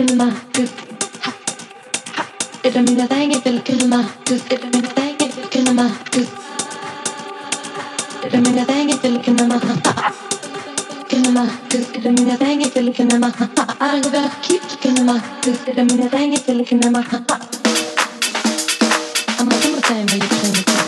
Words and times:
الكلمة 0.00 0.32
إذا 2.64 2.80
من 2.80 2.96
ذايد 3.10 3.48
الكلمة 3.48 4.04
إذا 4.30 4.64
من 4.74 4.82
ذايد 4.96 5.22
الكلمة 5.44 5.90
إذا 8.24 8.38
من 8.38 8.64
ذايد 8.68 9.04
الكلمة 9.04 9.60
كلمة 11.10 11.46
إذا 11.94 12.10
من 12.10 12.36
ذايد 12.40 12.72
الكلمة 12.76 13.32
أرغب 13.82 14.30
كيف 14.48 14.62
كلمة 14.82 15.20
إذا 15.68 15.82
من 15.82 16.08
ذايد 16.12 16.40
الكلمة 16.48 17.04
I'm 19.40 19.48
not 19.48 19.62
gonna 19.62 19.80
say 19.86 20.00
I'm 20.00 20.06
gonna 20.06 20.79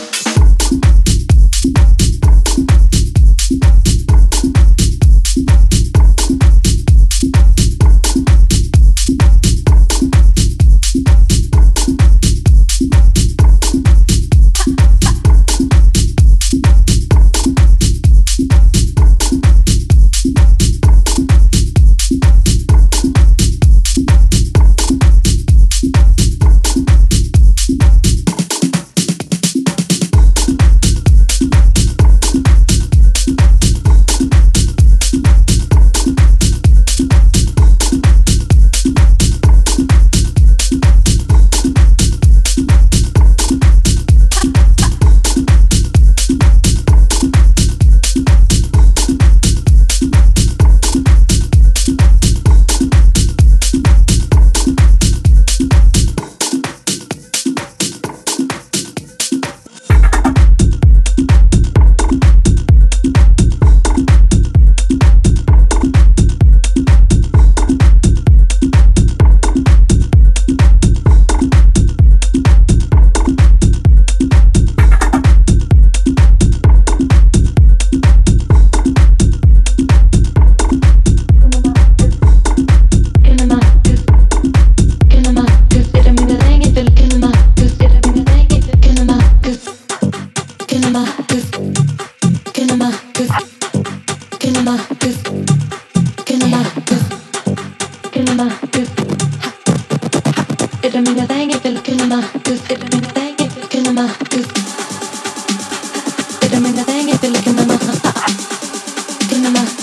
in 109.44 109.52
the. 109.54 109.81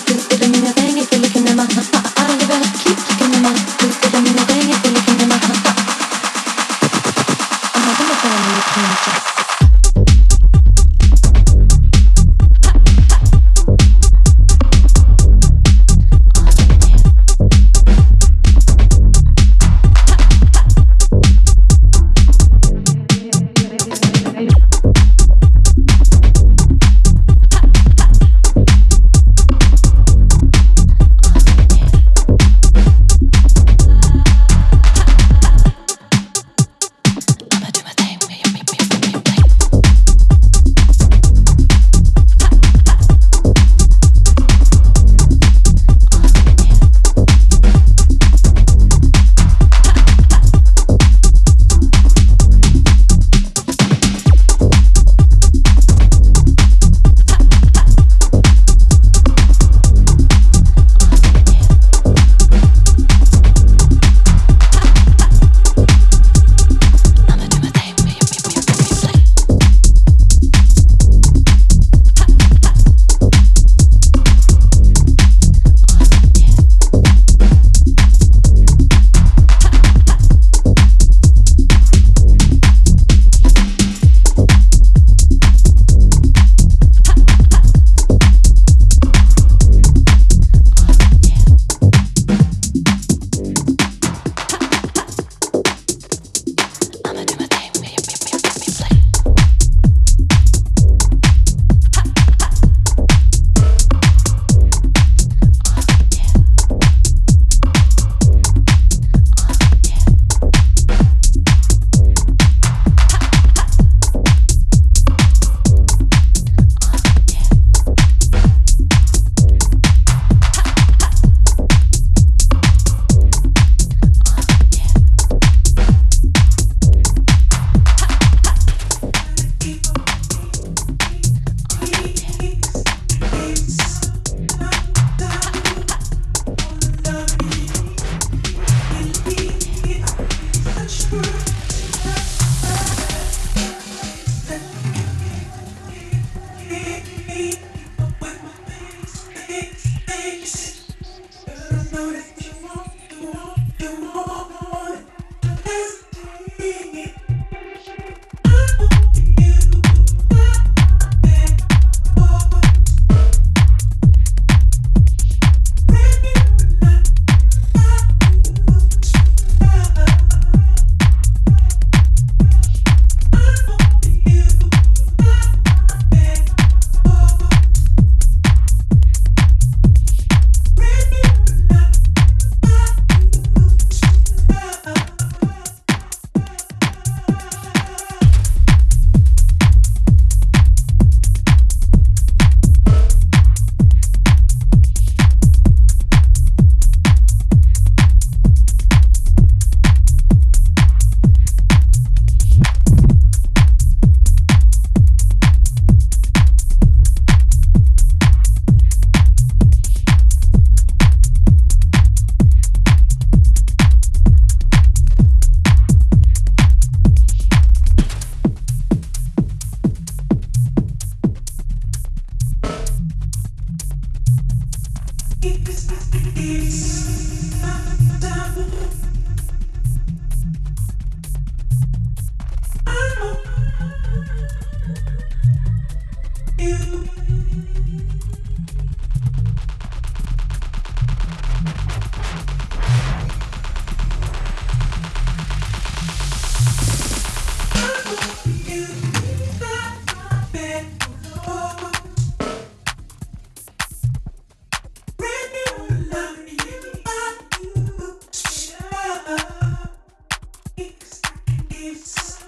This 262.00 262.40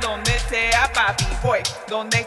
donde 0.00 0.38
sea 0.38 0.90
papi 0.92 1.26
voy, 1.42 1.60
donde 1.88 2.24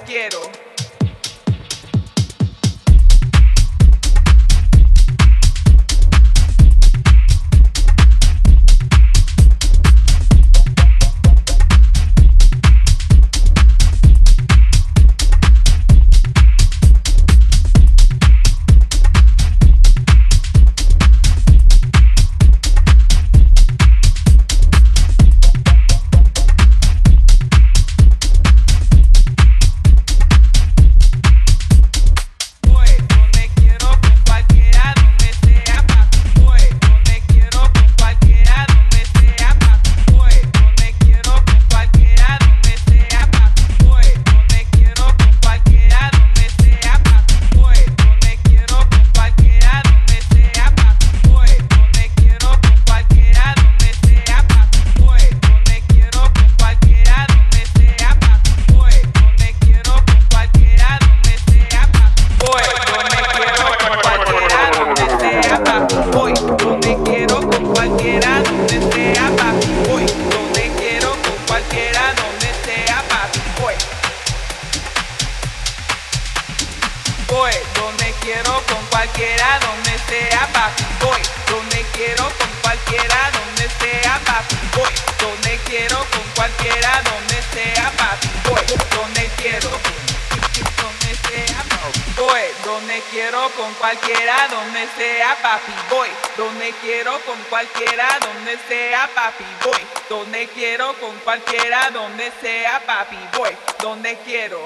quiero, 104.24 104.60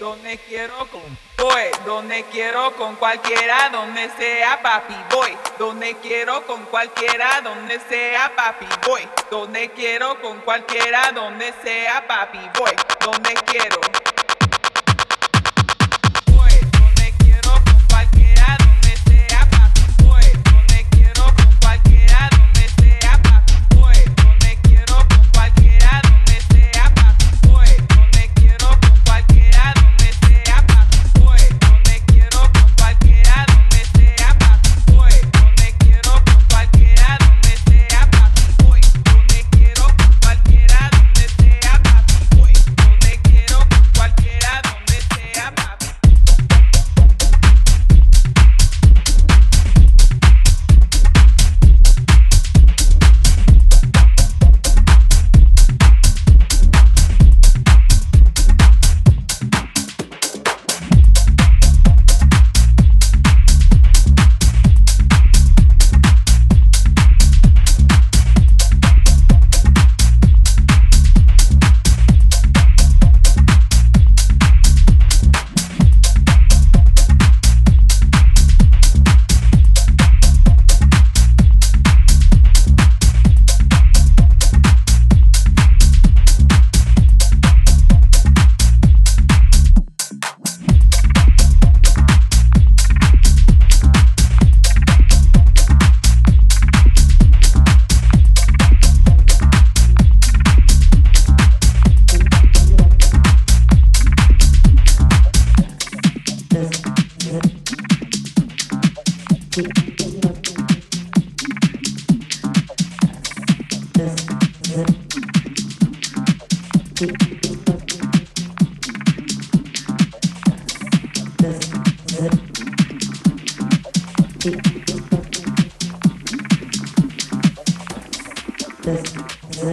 donde 0.00 0.38
quiero 0.38 0.74
con 0.90 1.02
voy, 1.38 1.64
donde 1.84 2.24
quiero 2.24 2.72
con 2.76 2.96
cualquiera, 2.96 3.68
donde 3.70 4.10
sea 4.18 4.60
papi 4.62 4.94
voy, 5.10 5.36
donde 5.58 5.94
quiero 5.96 6.46
con 6.46 6.64
cualquiera, 6.66 7.40
donde 7.42 7.78
sea 7.88 8.32
papi 8.34 8.66
voy, 8.86 9.02
donde 9.30 9.70
quiero 9.70 10.20
con 10.20 10.40
cualquiera, 10.40 11.12
donde 11.12 11.52
sea 11.62 12.06
papi 12.06 12.40
voy, 12.58 12.72
donde 13.00 13.34
quiero. 13.46 13.80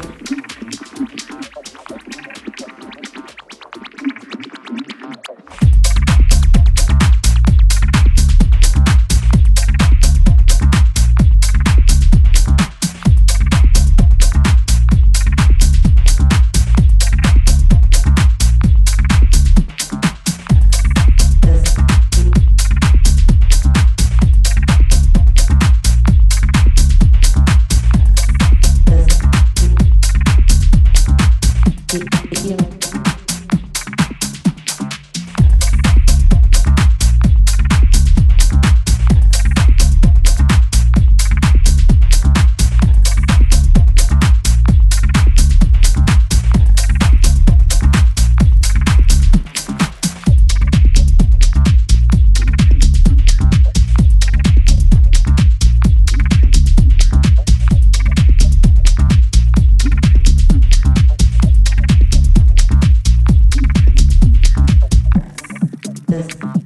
Thank 0.04 0.32
you. 0.32 0.43
Masters. 66.14 66.63